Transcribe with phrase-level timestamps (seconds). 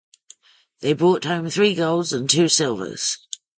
[0.79, 3.19] They brought home three golds and two silvers.